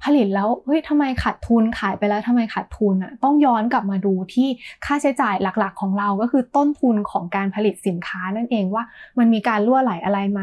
[0.03, 4.47] ผลิตแล้วเฮ้ยทำไมขาดทุนขายไปแล้วทำไมขาดทุนอะต้องย้อนกลับมาดูที่
[4.85, 8.83] ค่าใช้จ่ายหลักๆ ของเราก็คือต้นทุนของการผลิตสินค้านั่นเองว่า
[9.19, 10.41] มันมีการรั่วไหลอะไรไหม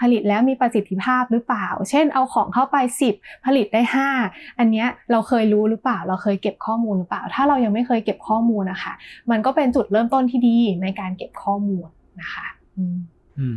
[0.00, 2.76] ผลิตแล้วมีประสิทธิภาพหรือเปล่า เช่นเอาของเข้าไป
[3.14, 3.82] 10 ผลิตได้
[4.20, 8.92] 5 อันเนี้ยเราเคยรู้หรือเปล่า เราเคยเก็บข้อมูลหรือเปล่า ถ้าเรายังไม่เคยเก็บข้อมูลนะคะ
[9.30, 11.86] มันก็เป็นจุดเริ่มต้นที่ดีในการเก็บข้อมูล
[12.20, 12.46] นะคะ
[12.76, 13.56] อืม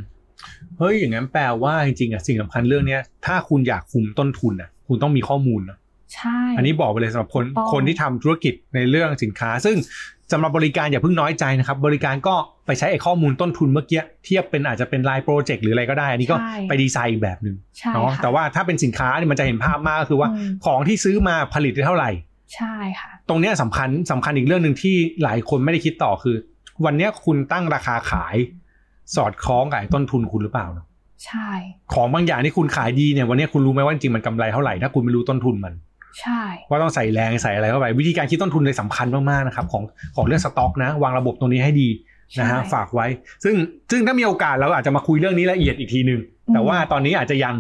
[0.78, 5.78] เฮ้ยอย่างนั้นแปลว่าจริงๆอะสิ่งสำคัญเรื่องเนี้ยถ้าคุณอยากคุมต้นทุนอะ คุณต้องมีข้อมูลนะ
[6.16, 9.78] ใช่ อันนี้บอกไปเลยสำหรับคนต้องคนที่ทำธุรกิจในเรื่องสินค้า ซึ่ง
[10.32, 22.10] สำหรับบริการอย่าเพิ่งน้อยใจนะครับ บริการก็ไปใช้ไอ้ข้อมูลต้นทุนเมื่อกี้เทียบเป็นอาจจะเป็นรายโปรเจกต์หรืออะไรก็ได้ อันนี้ก็ใช่ไปดีไซน์อีกแบบหนึ่งใช่เนาะค่ะแต่ว่าถ้าเป็นสินค้าเนี่ยมันจะเห็นภาพมากก็คือว่าอืมของที่ซื้อมาผลิตได้เท่าไหร่
[22.56, 26.36] ใช่ค่ะ ตรงเนี้ยสำคัญสำคัญอีกเรื่องหนึ่งที่หลายคนไม่ได้คิดต่อคือ
[26.86, 28.36] วันเนี้ยคุณตั้งราคาขาย
[29.16, 30.86] สอดคล้องกับไอ้ต้นทุนคุณหรือเปล่าเนอะ
[31.26, 31.50] ใช่
[31.94, 35.74] ของบางอย่างที่คุณขายดีเนี่ยวันเนี้ยคุณรู้ไหมว่าจริงๆมันกำไรเท่าไหร่ถ้าคุณไม่รู้ต้นทุนมัน
[36.22, 39.84] ใช่ ว่าต้องใส่แรงใส่อะไรเข้าไปวิธีการคิดต้นทุนเลยสำคัญมากๆนะครับของ
[40.16, 41.90] ของเรื่องสต็อกนะ วางระบบตรงนี้ให้ดี
[42.40, 43.08] นะฮะใช่ฝากไว้
[43.44, 43.56] ซึ่ง
[43.92, 47.56] ซึ่งถ้ามีโอกาสเราอาจจะมาคุยเรื่องนี้ละเอียดอีกทีหนึ่งอืมแต่ว่าตอนนี้อาจจะยัง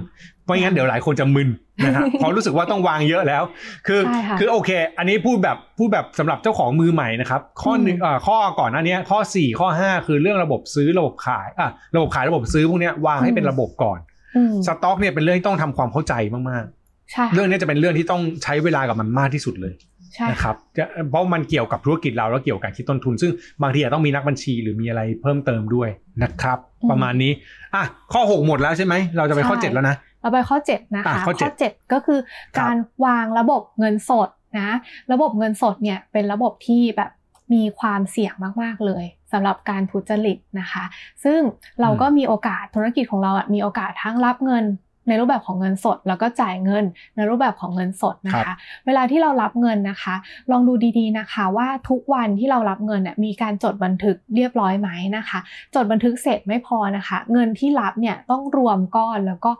[0.48, 1.50] เพราะงั้นเดี๋ยวหลายคนจะมึน
[1.86, 3.44] นะฮะเพราะรู้สึกว่าต้องวางเยอะแล้ว
[3.88, 14.00] คือใช่ค่ะคือโอเค อันนี้พูดแบบพูดแบบสำหรับเจ้าของมือใหม่นะครับ ข้อหนึ่งอืมเอ่อข้อก่อนหน้านี้ข้อ 4 ข้อ 5 คือเรื่องระบบซื้อระบบขายอะระบบขายระบบซื้อพวกเนี้ยวางให้เป็นระบบก่อน
[14.36, 16.14] อืมสต็อกเนี่ยเป็นเรื่องที่ต้องทำความเข้าใจ
[16.52, 16.66] มาก
[17.12, 19.76] ใช่ๆเรื่องนี้จะเป็นเรื่องที่ต้องใช้เวลากับมันมากที่สุดเลย
[20.16, 23.32] ใช่นะครับจะเพราะมันเกี่ยวกับธุรกิจเราแล้วเกี่ยวกับการคิดต้นทุน ซึ่ง
[23.62, 25.90] บางทีอาจต้องมีนักบัญชีหรือมีอะไรเพิ่มเติมด้วย
[26.24, 26.58] นะครับ
[26.92, 27.32] ประมาณนี้
[27.76, 27.84] อะ
[28.14, 29.96] ข้อ 6 หมดแล้วใช่ไหมเราจะไปข้อ 7 แล้วนะ
[30.28, 32.20] เราไปข้อ 7 นะคะอะข้อเจ็ดเจ็ดก็คือ
[32.56, 34.78] ครับการวางระบบเงินสดนะ
[35.12, 37.12] ระบบเงินสดเนี่ยเป็นระบบที่แบบ
[37.54, 40.84] มีความเสี่ยงมาก ๆ เลยสำหรับการทุจริตนะคะ
[41.24, 41.40] ซึ่ง
[41.82, 44.66] เราก็มีโอกาสธุรกิจของเราอะมีโอกาสทั้งรับเงิน
[45.10, 46.86] ในรูปแบบของเงินสด แล้วก็จ่ายเงิน
[47.16, 50.16] ในรูปแบบของเงินสดนะครัคะบเวลาที่เรารับเงินนะคะ
[50.52, 55.40] ลองดูดีๆนะคะ ว่าทุกวันที่เรารับเงินเนี่ยมีการจดบันทึกเรียบร้อยไหมนะคะ
[55.76, 59.52] จดบันทึกเสร็จไม่พอนะคะ เงินที่รับเนี่ยต้องรวมก้อนแล้วก็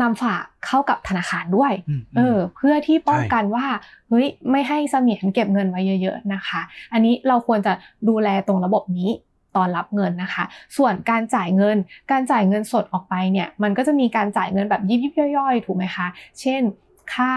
[0.00, 3.66] นำฝากเข้ากับธนาคารด้วยมเออ เพื่อที่ป้องใช่กันว่า
[4.08, 6.60] เฮ้ย ไม่ให้เสมียนเก็บเงินไว้เยอะ ๆ นะคะ
[6.92, 7.72] อันนี้เราควรจะ
[8.08, 9.10] ดูแลตรงระบบนี้
[9.56, 10.44] ตอนรับเงินนะคะ
[10.76, 11.76] ส่วนการจ่ายเงิน
[12.10, 16.06] การจ่ายเงินสดออกไปเนี่ย มันก็จะมีการจ่ายเงินแบบยิบยิบๆย่อยๆ ถูกไหมคะ
[16.40, 16.60] เช่น
[17.14, 17.32] ค่า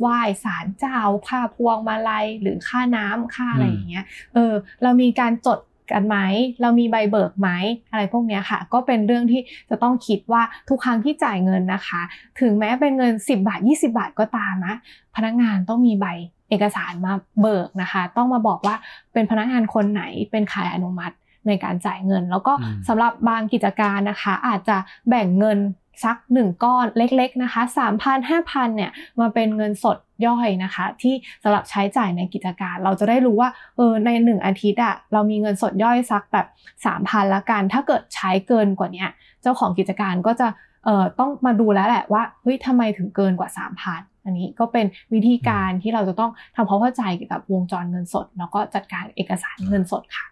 [0.00, 0.98] ไหว้ศาลเจ้า
[1.28, 5.58] ค่าพวงมาลัย หรือค่าน้ำค่าอะไรอย่างเงี้ย เออ เรามีการจด
[5.92, 6.16] กันไหม
[6.60, 7.48] เรามีใบเบิกไหม
[7.90, 12.00] อะไรพวกเนี้ยค่ะ ก็เป็นเรื่องที่จะต้องคิดว่าทุกครั้งที่จ่ายเงินนะคะ
[12.40, 14.74] ถึงแม้เป็นเงิน 10 บาท 20 บาทก็ตามนะ
[15.16, 16.06] พนักงานต้องมีใบ
[16.50, 18.76] เอกสารมาเบิกนะคะ ต้องมาบอกว่า
[19.12, 21.14] เป็นพนักงานคนไหนเป็นใครอนุมัติ
[21.46, 24.76] ในการจ่ายเงิน แล้วก็อืมสำหรับบางกิจการนะคะ อาจจะ
[25.08, 25.58] แบ่งเงิน
[26.04, 27.62] สักหนึ่งก้อนเล็กๆนะคะ
[28.00, 36.46] 3,000 5,000เนี่ยมาเป็นเงินสดย่อยนะคะ ที่สำหรับใช้จ่ายในกิจการ เราจะได้รู้ว่าเออในหนึ่งอาทิตย์อะเรามีเงินสดย่อยสักแบบ
[36.84, 39.04] 3,000ละกัน ถ้าเกิดใช้เกินกว่านี้
[39.42, 40.48] เจ้าของกิจการก็จะ
[40.84, 50.26] เอ่อต้องมาดูแล้วแหละว่าเฮ้ยทำไมถึงเกินกว่า 3 0 0พันอันนี้ก็เป็นวิธีการที่เราจะต้องทำความเข้าใจเกี่ยวกับวงจรเงินสด แล้วก็จัดการเอกสารเงินสดค่ะ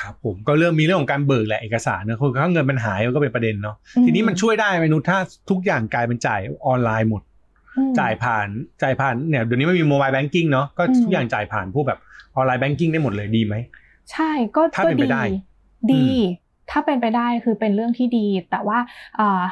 [0.00, 5.18] ครับผมก็เริ่มมีเรื่องของการเบิกแหละเอกสารนะคือถ้าเงินมันหายมันก็เป็นประเด็นเนาะอืมทีนี้มันช่วยได้ไหมนุชถ้า
[5.50, 7.22] ทุกอย่างกลายเป็นจ่ายออนไลน์หมด
[7.76, 8.48] อืมจ่ายผ่าน
[8.82, 11.98] จ่ายผ่านเนี่ยเดี๋ยวนี้ไม่มี mobile banking เนาะก็อืมทุกอย่างจ่ายผ่านพวกแบบ
[12.36, 13.54] online banking ได้หมดเลยดีไหม
[14.12, 15.22] ใช่ก็ถ้าก็เป็นไปดีได้
[15.92, 16.22] ดีอืม
[16.70, 18.78] ถ้าเป็นไปได้คือเป็นเรื่องที่ดี แต่ว่า
[19.18, 19.42] อ่า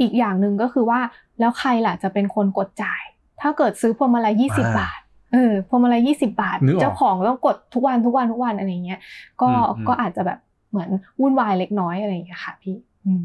[0.00, 1.00] อีกอย่างหนึ่งก็คือว่า
[1.40, 3.02] แล้วใครล่ะจะเป็นคนกดจ่าย
[3.40, 5.00] ถ้าเกิดซื้อพวงมาลัยยี่สิบบาท
[5.32, 9.00] เออพวงมาลัยยี่สิบาทนึกออกเจ้าของต้องกดทุกวันทุกวันทุกวันอะไรเงี้ย
[9.42, 10.38] ก็อืมอืมก็อาจจะแบบ
[10.70, 10.88] เหมือน
[11.20, 13.24] วุ่นวายเล็กน้อยอะไรอย่างเงี้ยค่ะพี่อืม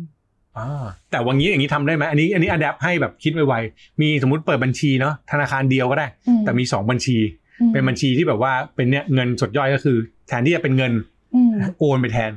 [0.58, 7.18] อ่าแต่วันนี้อย่างนี้ทำได้ไหมอันนี้อันนี้อัดแอปให้แบบคิดไวๆมีสมมติเปิดบัญชีเนาะธนาคารเดียวก็ได้อืมแต่มีสองบัญชี
[7.62, 10.94] อืมเป็นบัญชีที่แบบว่าเป็นเนี่ยเงินสดย่อยก็คือ แทนที่จะเป็นเงิน
[11.36, 12.32] อืมโอนไปแทน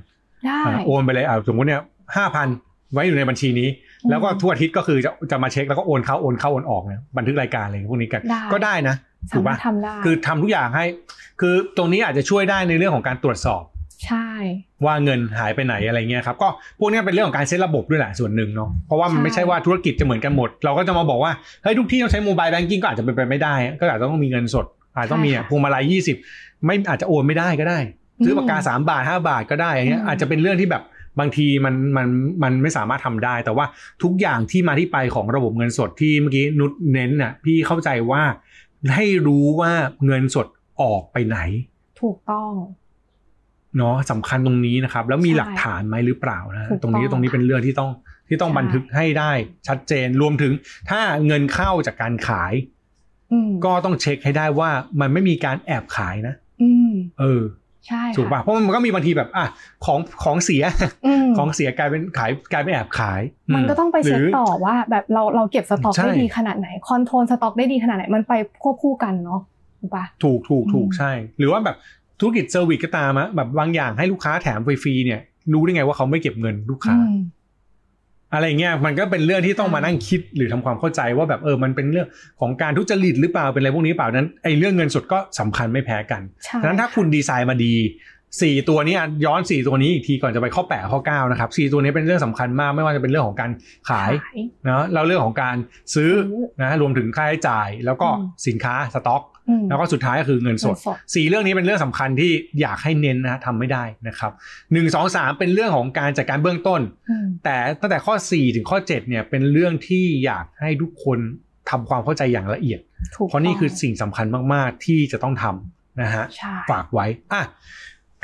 [0.45, 1.81] ได้อ่าโอนไปเลยอ่าสมมติเนี่ย
[2.17, 2.49] ห้าพัน
[2.93, 3.69] ไว้อยู่ในบัญชีนี้
[4.11, 10.85] แล้วก็ทุกอาทิตย์ก็คือจะจะมาเช็คแล้วก็โอนเข้าโอนเข้าโอนออกเนี่ยบันทึกรายการอะไรพวกนี้กันได้ก็ได้นะสา ถูกมารปะถทำได้คือทำทุกอย่างให้
[11.41, 13.63] คือตรงนี้อาจจะช่วยได้ในเรื่องของการตรวจสอบ
[14.07, 14.29] ใช่
[14.85, 21.33] ว่าเงินหายไปไหนอะไรเงี้ยครับก็พวกเนี้ยเป็นเรื่องของการเซตระบบด้วยแหละส่วนหนึ่งเนาะเพราะว่ามันไม่ใช่ว่าธุรกิจจะเหมือนกันหมด เราก็จะมาบอกว่า
[21.63, 26.17] เฮ้ยทุกที่ต้องใช้โมบายแบงกิ้งก็อาจจะเป็นไปไม่ได้ ก็อาจจะต้องมีเงินสด อาจจะต้องมีพวงมาลัยยี่สิบ
[26.65, 27.79] ไม่อาจจะโอนไม่ได้ก็ได้
[28.25, 30.83] ซื้อปากกาสามบาทห้าบาทก็ได้อย่างเงี้ยอาจจะเป็นเรื่องที่แบบ
[31.21, 32.07] บางทีมันมัน
[32.43, 33.67] มันไม่สามารถทำได้ แต่ว่า
[34.03, 38.23] ทุกอย่างที่มาที่ไปของระบบเงินสดที่เมื่อกี้นุชเน้นน่ะพี่เข้าใจว่า
[38.95, 39.73] ให้รู้ว่า
[40.07, 40.47] เงินสด
[40.83, 41.39] ออกไปไหน
[42.01, 42.53] ถูกต้อง
[43.77, 47.91] เนาะสำคัญตรงนี้นะครับ แล้วมีใช่หลักฐานไหมหรือเปล่านะถูกตรงนี้ต้องตรงนี้ค่ะเป็นเรื่องที่ต้อง
[48.29, 49.33] ที่ต้องใช่บันทึกให้ได้
[49.69, 50.53] ชัดเจนรวมถึง
[50.91, 52.53] ถ้าเงินเข้าจากการขาย
[53.33, 54.71] อืมก็ต้องเช็คให้ได้ว่า
[55.01, 57.43] มันไม่มีการแอบขายนะอืมเออ
[57.89, 59.47] ใช่ถูกป่ะเพราะมันก็มีบางทีแบบอะ
[59.87, 60.65] ของของเสีย
[61.07, 63.21] อืมของเสียกลายเป็นขายกลายเป็นแอบขาย
[63.55, 69.41] มันก็ต้องไปเช็คหรือต่อว่าแบบเราเราเก็บสต็อกใช่ได้ดีขนาดไหน control สต็อกได้ดีขนาดไหนมันไปควบคู่กันเนาะ
[69.81, 71.77] ถูกปะถูกถูกถูกอืมใช่ หรือว่าแบบ
[72.21, 75.21] ธุรกิจ service ก็ตามอะแบบบางอย่างให้ลูกค้าแถมฟรีๆเนี่ย
[75.53, 76.97] รู้ได้ไงว่าเขาไม่เก็บเงินลูกค้า
[78.35, 82.07] อืมอะไรเงี้ยมันก็เป็นเรื่องที่ต้องมานั่งคิดหรือทำความเข้าใจว่าแบบเออมันเป็นเรื่อง
[82.41, 87.75] ของการทุจริตหรือเปล่าเป็นอะไรพวกนี้เปล่านั้นไอ้เรื่องเงินสดก็สำคัญไม่แพ้กันใช่ฉะนั้นถ้าคุณดีไซน์มาดี
[88.43, 93.51] สี่ตัวนี้อะย้อนสี่ตัวนี้อีกทีก่อนจะไปข้อแปดข้อเก้านะครับสี่ตัวนี้เป็นเรื่องสำคัญมากไม่ว่าจะเป็นเรื่องของการ
[93.91, 95.57] ขายขายนะแล้วเรื่องของการ
[95.95, 99.34] ซื้อซื้อนะรวมถึงค่าใช้จ่าย แล้วก็อืมสินค้าสต็อกอืม
[99.69, 104.33] แล้วก็สุดท้ายก็คือเงินสดเงินสดสี่เรื่องนี้เป็นเรื่องสำคัญที่อยากให้เน้นนะทำไม่ได้นะครับ
[104.73, 106.81] หนึ่งสองสามเป็นเรื่องของการจัดการเบื้องต้น
[107.11, 111.19] อืมแต่ตั้งแต่ข้อ4ถึงข้อ7เนี่ยเป็นเรื่องที่อยากให้ทุกคน
[111.71, 112.81] ทำความเข้าใจอย่างละเอียด
[113.17, 117.43] ถูกเพราะนี่คือต้งสิ่งสำคัญมากๆที่จะต้องทำนะฮะใช่ฝากไว้อะ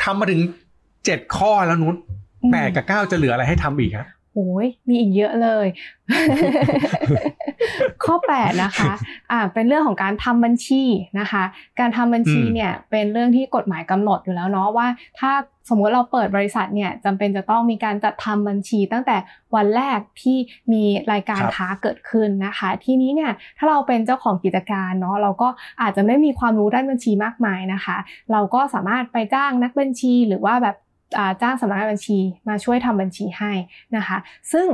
[0.02, 0.40] ทำมาถึง
[0.88, 1.96] 7ข้อแล้วนุช
[2.42, 5.66] อืมแปดกับเก้าจะเหลืออะไรให้ทำอีกฮะ โอ้ยมีอีกเยอะเลย
[8.04, 8.92] ข้อ 8 นะคะ
[9.30, 10.82] อ่าเป็นเรื่องของการทำบัญชี
[11.20, 11.42] นะคะ
[11.80, 14.86] การทำบัญชีอืมเนี่ยเป็นเรื่องที่กฎหมายกำหนดอยู่แล้วเนาะว่า
[15.18, 15.32] ถ้า
[15.68, 19.16] สมมุติเราเปิดบริษัทเนี่ยจำเป็นจะต้องมีการจัดทำบัญชีตั้งแต่
[19.54, 20.38] วันแรกที่
[20.72, 25.48] มีรายการค้าเกิดขึ้นนะคะ ทีนี้เนี่ยถ้าเราเป็นเจ้าของกิจการเนาะเราก็
[25.82, 27.96] อาจจะไม่มีความรู้ด้านบัญชีมากมายนะคะ
[28.32, 30.89] เราก็สามารถไปจ้างนักบัญชีหรือว่าแบบอ่า
[31.42, 32.18] จ้างสำนักงานบัญชี
[32.48, 33.52] มาช่วยทำบัญชีให้
[33.96, 34.18] นะคะ
[34.52, 34.66] ซึ่ง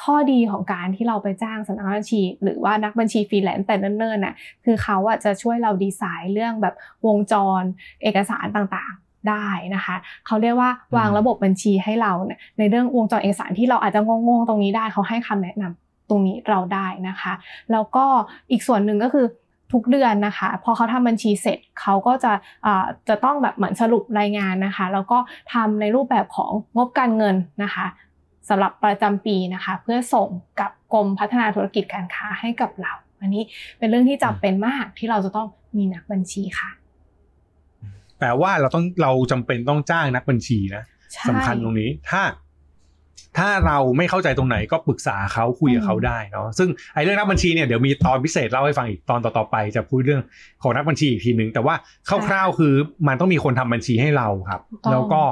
[0.00, 6.74] ข้อดีของการที่เราไปจ้างสำนักงานบัญชี หรือว่านักบัญชีฟรีแลนซ์แต่เนิ่นๆน่ะคือเขาอะจะช่วยเราดีไซน์เรื่องแบบ
[7.06, 7.62] วงจร
[8.02, 9.96] เอกสารต่างๆได้นะคะ
[10.26, 17.32] เขาเรียกว่าวางระบบบัญชีให้เราเนี่ยในเรื่องวงจรเอกสารที่เราอาจจะงงๆตรงนี้ได้เขาให้คำแนะนำตรงนี้เราได้นะคะ
[17.72, 18.04] แล้วก็
[18.50, 19.26] อีกส่วนหนึ่งก็คือ
[19.72, 22.32] ทุกเดือนนะคะ พอเขาทำบัญชีเสร็จเขาก็จะ
[22.66, 25.18] อ่าจะต้องแบบเหมือนสรุปรายงานนะคะ แล้วก็
[25.52, 27.86] ทำในรูปแบบของงบการเงินนะคะ
[28.48, 30.28] สำหรับประจำปีนะคะ เพื่อส่ง
[30.60, 33.42] กับกรมพัฒนาธุรกิจการค้าให้กับเรา อันนี้
[33.78, 36.70] เป็นเรื่องที่จำเป็นมากที่เราจะต้องมีนักบัญชีค่ะ
[38.18, 42.22] แปลว่าเราต้องเราจำเป็นต้องจ้างนักบัญชีนะใช่สำคัญตรงนี้ถ้า
[43.38, 50.22] ถ้าเราไม่เข้าใจตรงไหนก็ปรึกษาเขาคุยกับเขาได้เนาะซึ่งไอ้เรื่องนักบัญชีเนี่ยเดี๋ยวมีตอนพิเศษเล่าให้ฟังอีกตอนต่อๆไปจะพูดเรื่อง
[50.62, 51.74] ของนักบัญชีอีกทีหนึ่งแต่ว่า
[52.28, 52.72] คร่าวๆคือ
[53.08, 55.22] มันต้องมีคนทำบัญชีให้เราครับถูกต้องแล้วก็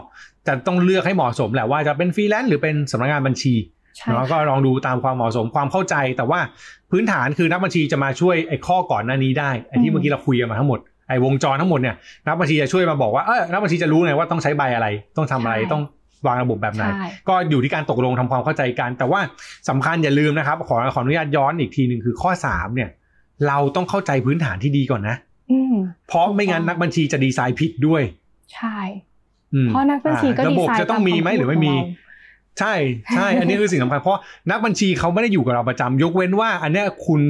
[0.46, 3.54] จะต้องเลือกให้เหมาะสมแหละว่าจะเป็นฟรีแลนซ์หรือเป็นสำนักงานบัญชี
[3.96, 6.40] ใช่เนาะก็ลองดูตามความเหมาะสมความเข้าใจ แต่ว่า
[6.90, 15.82] พื้นฐานคือนักบัญชีจะมาช่วยไอ้ข้อก่อนหน้านี้ได้ไอ้ที่เมื่อกี้เราคุยกันมาทั้งหมดไอ้วงจรทั้งหมดเนี่ยนักบัญชีจะช่วยมาบอกว่าเออนักบัญชีจะรู้ไงว่าต้องใช้ใบอะไร ต้องทำอะไรต้อง
[16.26, 19.20] วางระบบแบบไหนใช่ก็อยู่ที่การตกลงทำความเข้าใจกัน แต่ว่า
[19.68, 22.90] สำคัญอย่าลืมนะครับ ขอขออนุญาตย้อนอีกทีหนึ่งคือข้อ3เนี่ย
[23.48, 25.16] เราต้องเข้าใจพื้นฐานที่ดีก่อนนะ
[25.52, 25.74] อืม
[26.08, 28.02] เพราะไม่งั้นนักบัญชีจะดีไซน์ผิดด้วย
[28.54, 28.78] ใช่
[29.54, 31.74] อืมเพราะนักบัญชีก็อ่าดีระบบไซน์จะต้องมีไหมหรือไม่มี
[32.60, 32.74] ใช่
[33.14, 37.20] ใช่อันนี้คือสิ่งสำคัญเพราะนักบัญชีเขาไม่ได้อยู่กับเราประจำยกเว้นว่า อันเนี้ยคุณ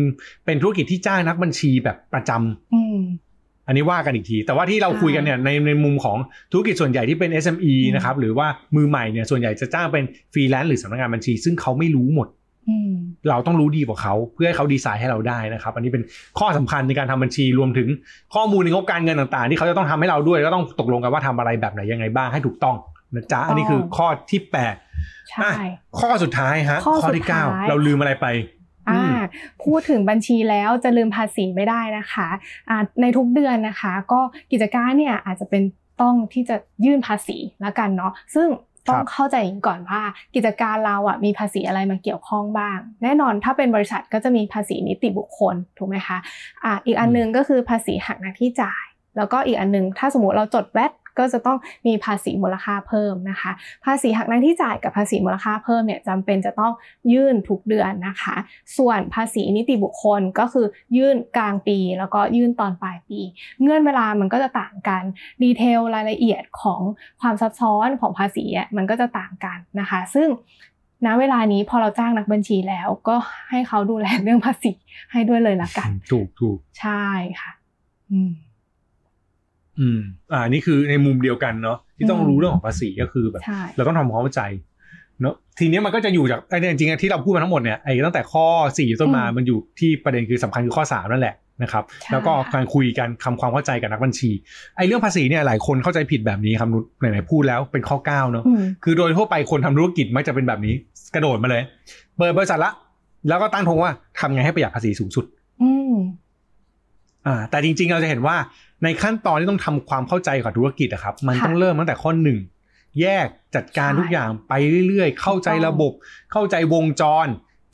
[0.44, 3.25] เป็นธุรกิจที่จ้างนักบัญชีแบบประจำ
[3.66, 6.18] อืมอันนี้ว่ากันอีกที แต่ว่าที่เราใช่คุยกันเนี่ยในในมุมของ
[6.52, 12.28] ธุรกิจส่วนใหญ่ที่เป็น SME อืมนะครับหรือว่ามือใหม่เนี่ยส่วนใหญ่จะจ้างเป็นฟรีแลนซ์หรือสำนักงานบัญชี ซึ่งเขาไม่รู้หมด
[12.68, 12.92] อืม
[13.28, 16.02] เราต้องรู้ดีกว่าเขาเพื่อให้เขาดีไซน์ให้เราได้นะครับ อันนี้เป็น
[16.38, 17.88] ข้อสำคัญในการทำบัญชีรวมถึง
[18.34, 22.76] ข้อมูลในงบการเงินต่างๆ ที่เขาจะต้องทำให้เราด้วยแล้วก็ต้องตกลงกันว่าทำอะไรแบบไหนยังไงบ้างให้ถูกต้อง
[23.14, 24.74] นะจ๊ะอันนี้คือข้อที่แปด
[25.30, 25.54] ใช่อะ
[26.00, 28.26] ข้อสุดท้ายฮะข้อสุดที่เก้าท้ายเราลืมอะไรไป
[28.88, 29.18] อ่าอืม
[29.64, 32.28] พูดถึงบัญชีแล้วจะลืมภาษีไม่ได้นะคะ
[32.68, 34.20] อ่าในทุกเดือนนะคะ ก็
[34.52, 35.62] กิจการเนี่ยอาจจะเป็น
[36.00, 38.48] ต้องที่จะยื่นภาษีละกันเนาะซึ่ง
[38.88, 40.00] ต้องเข้าใจอย่างนี้ก่อนว่า
[40.34, 46.18] กิจการเราอะมีภาษีอะไรมาเกี่ยวข้องบ้าง แน่นอนถ้าเป็นบริษัทก็จะมีภาษีนิติบุคคลถูกไหมคะ
[46.64, 48.84] อ่าอีกอันหนึงก็คือภาษีหักหน้าที่จ่าย
[49.16, 53.50] แล้วก็อีกอันหนึงถ้าสมมติเราจดแวด ก็จะต้องมีภาษีมูลค่าเพิ่มนะคะ
[53.84, 56.72] ภาษีหักหน้าที่จ่ายกับภาษีมูลค่าเพิ่มเนี่ยจำเป็นจะต้อง
[57.12, 58.36] ยื่นทุกเดือนนะคะ
[58.76, 63.20] ส่วนภาษีนิติบุคคลก็คือยื่นกลางปีแล้วก็ยื่นตอนปลายปี
[63.62, 65.02] เงื่อนเวลามันก็จะต่างกัน
[65.42, 66.80] ดีเทลรายละเอียดของ
[67.20, 70.28] ความซับซ้อนของภาษีอะมันก็จะต่างกันนะคะ ซึ่ง
[71.06, 73.16] ณเวลานี้พอเราจ้างนักบัญชีแล้วก็
[73.50, 74.72] ให้เขาดูแลเรื่องภาษี
[75.12, 77.04] ให้ด้วยเลยละกัน ถูกถูกใช่
[77.40, 77.52] ค่ะ
[78.10, 78.32] อืม
[79.80, 79.98] อืม
[80.32, 84.42] อ่านี่คือในมุมเดียวกันเนาะที่ต้องอืมรู้เรื่องของภาษีก็คือแบบใช่เราต้องทำความเข้าใจ
[85.20, 94.30] เนาะทีนี้มันก็จะอยู่จากไอ้เนี่ยจริงๆที่เราพูดมาทั้งหมดเนี่ยไอ้ตั้งแต่ข้อ4ต้นมาอืมมันอยู่ที่ประเด็นคือสำคัญคือข้อ3นั่นแหละนะครับใช่แล้วก็ค่ะการคุยกันคำความเข้าใจกับนักบัญชี
[94.76, 100.74] ไอ้เรื่องภาษีเนี่ยหลายคนเข้าใจผิดแบบนี้ครับนุชไหนๆพูดแล้วเป็นข้อ9เนาะอืมคือโดยทั่วไปคนทำธุรกิจมักจะเป็นแบบนี้
[101.14, 101.62] กระโดดมาเลย
[102.18, 102.72] เปิดบริษัทละ
[103.28, 105.24] แล้วก็ตั้งธงว่าทำไงให้ประหยัดภาษีสูงสุด
[105.62, 105.94] อืม
[107.26, 108.36] อ่าแต่จริง ๆ เราจะเห็นว่า
[108.84, 112.38] ในขั้นตอนที่ต้องทำความเข้าใจกับธุรกิจอะครับ มันค่ะต้องเริ่มตั้งแต่ข้อหนึ่ง
[113.00, 114.52] แยกจัดการใช่ทุกอย่างไป
[114.88, 115.92] เรื่อยๆ เข้าใจระบบ
[116.32, 117.28] เข้าใจวงจร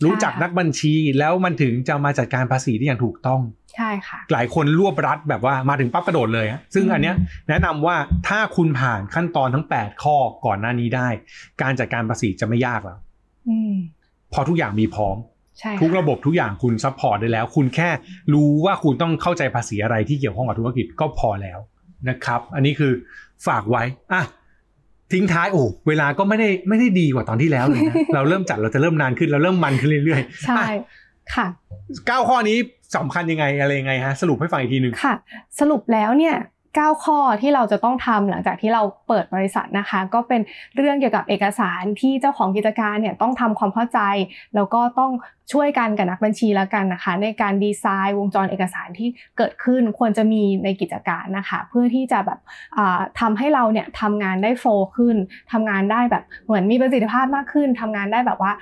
[0.04, 3.40] รู้จักค่ะนักบัญชีแล้วมันถึงจะมาจัดการภาษีที่อย่างถูกต้อง
[3.74, 7.16] ใช่ค่ะหลายคนรวบรัดแบบว่ามาถึงปั๊บกระโดดเลยฮะซึ่งอืมอันเนี้ย
[7.48, 7.96] แนะนำว่า
[8.28, 11.08] ถ้าคุณผ่านขั้นตอนทั้ง 8 ข้อก่อนหน้านี้ได้
[11.62, 12.98] การจัดการภาษีจะไม่ยากแล้ว
[13.48, 13.74] อืม
[14.30, 15.31] เพราะทุกอย่างมีพร้อมใช่
[15.80, 17.88] ทุกค่ะระบบทุกอย่างคุณ support ได้แล้ว คุณแค่
[18.32, 21.58] รู้ว่าคุณต้องเข้าใจภาษีอะไรที่เกี่ยวข้องกับธุรกิจก็พอแล้ว
[22.08, 22.92] นะครับ อันนี้คือ
[23.46, 24.22] ฝากไว้อะ
[25.12, 30.68] ทิ้งท้ายโอ้เวลาก็ไม่ได้ไม่ได้ดีกว่าตอนที่แล้วเลยนะเราเริ่มจัดเราจะเริ่มนานขึ้นเราเริ่มมันขึ้นเรื่อยๆใช่อะ
[31.34, 31.46] ค่ะ
[32.06, 32.56] เก้าข้อนี้
[32.96, 35.14] สำคัญยังไงอะไรยังไงฮะสรุปให้ฟังอีกทีหนึ่งค่ะ
[35.60, 36.34] สรุปแล้วเนี่ย
[36.80, 40.40] 9 ข้อที่เราจะต้องทำหลังจากที่เราเปิดบริษัทนะคะ ก็เป็น
[40.76, 44.00] เรื่องเกี่ยวกับเอกสารที่เจ้าของกิจการเนี่ยต้องทำความเข้าใจ
[44.54, 45.12] แล้วก็ต้อง
[45.52, 49.08] ช่วยกันกับนักบัญชีแล้วกันนะคะ ในการดีไซน์วงจรเอกสารที่
[49.38, 52.38] เกิดขึ้นควรจะมีในกิจการนะคะ เพื่อที่จะแบบ
[52.76, 55.16] อ่าทำให้เราเนี่ยทำงานได้โฟล์ขึ้น
[55.52, 58.52] ทำงานได้แบบเหมือนมีประสิทธิภาพมากขึ้นทำงานได้แบบว่า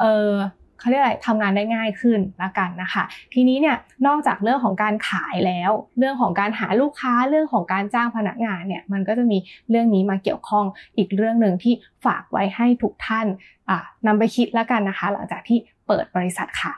[0.00, 0.30] เออ
[0.78, 9.38] เขาเรียกอะไรทำงานได้ง่ายขึ้นละกันนะคะ ทีนี้เนี่ยนอกจากเรื่องของการขายแล้ว เรื่องของการหาลูกค้าเรื่องของการจ้างพนักงานเนี่ยมันก็จะมี
[9.70, 10.64] เรื่องนี้มาเกี่ยวข้อง
[10.96, 13.26] อีกเรื่องหนึ่งที่ฝากไว้ให้ทุกท่าน
[13.68, 16.72] อ่านำไปคิดล้วกันนะคะ หลังจากที่เปิดบริษัทค่ะ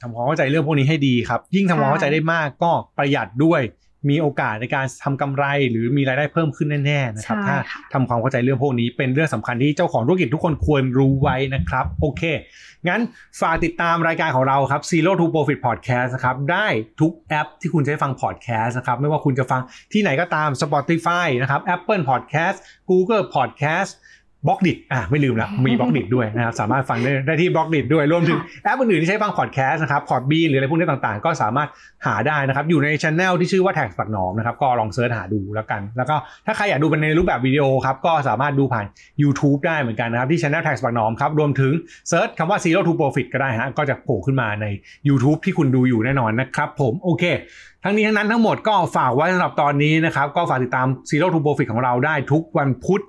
[0.00, 3.60] ทำความเข้าใจเรื่องพวกนี้ให้ดีครับ ยิ่งทำความเข้าใจได้มากก็ประหยัดด้วย
[4.08, 12.22] มีโอกาสในการทำกำไร หรือมีรายได้เพิ่มขึ้นแน่ๆนะครับใช่ถ้าค่ะทำความเข้าใจเรื่องพวกนี้เป็นเรื่องสำคัญที่เจ้าของธุรกิจทุกคนควรรู้ไว้นะครับ โอเค
[12.88, 13.00] งั้น
[13.40, 16.66] ฝากติดตามรายการของเราครับ Zero to Profit Podcast นะครับ ได้
[17.00, 19.60] ทุกแอปที่คุณใช้ฟัง podcast นะครับ ไม่ว่าคุณจะฟัง
[19.92, 22.56] ที่ไหนก็ตาม Spotify นะครับ Apple Podcast
[22.90, 23.92] Google Podcast
[24.46, 31.68] Blockdit อะไม่ลืมละมี Blockdit ด้วยนะครับสามารถฟังได้ได้ที่ Blockdit ด้วยรวมถึงแอปอื่นๆที่ใช้ฟังพอดแคสต์นะครับ Podbean หรืออะไรพวกนี้ต่างๆ ก็สามารถ
[32.06, 38.86] หาได้นะครับอยู่ในช anel ที่ชื่อว่าแท็กปักหนอมนะครับก็ลอง search หาดูแล้วกัน แล้วก็ถ้าใครอยากดูเป็นในรูปแบบวิดีโอครับก็สามารถดูผ่าน
[39.22, 41.72] YouTube ได้เหมือนกันนะครับที่ channel TaxBugnoms ครับรวมถึง
[42.08, 44.66] search คำว่า zero to profit ก็ได้ฮะก็จะโผล่ขึ้นมาใน
[45.08, 47.24] YouTube ที่คุณดูอยู่แน่นอนนะครับผมโอเค
[47.84, 53.02] ทั้งนี้ทั้งนั้นทั้งหมดก็ฝากไว้สำหรับตอนนี้นะครับก็ฝากติดตาม Zero to Profit ของเราได้ทุกวันพุธ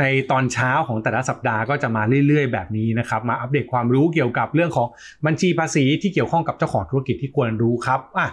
[0.00, 4.88] ในตอนเช้าของแต่ละสัปดาห์ก็จะมาเรื่อยๆ แบบนี้นะครับ มาอัปเดตความรู้เกี่ยวกับเรื่องของ
[5.26, 8.28] บัญชีภาษีที่เกี่ยวข้องกับเจ้าของธุรกิจที่ควรรู้ครับอะ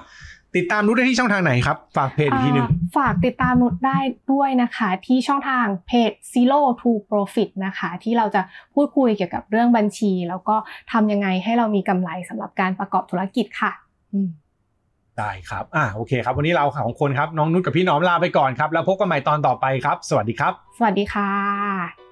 [0.58, 4.00] ติดตามรู้ได้ที่ช่องทางไหนครับ ฝากเพจอีกทีหนึ่งฝากติดตามนุชได้
[4.32, 8.42] ด้วยนะคะ ที่ช่องทางเพจ Zero to Profit นะคะ ที่เราจะ
[8.74, 10.56] พูดคุยเกี่ยวกับเรื่องบัญชี แล้วก็
[10.92, 13.72] ทำยังไงให้เรามีกำไรสำหรับการประกอบธุรกิจค่ะ
[14.14, 14.30] อืม
[15.20, 22.03] ได้ครับ อ่าโอเคครับ วันนี้เราของคนครับ น้องนุชกับพี่น้อมลาไปก่อนครับ แล้วพบกันใหม่ตอนต่อไปครับ สวัสดีครับ สวัสดีค่ะ